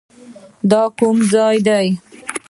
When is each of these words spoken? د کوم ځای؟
د 0.69 0.71
کوم 0.97 1.17
ځای؟ 1.31 1.87